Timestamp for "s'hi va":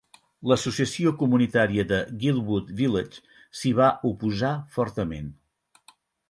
3.61-3.91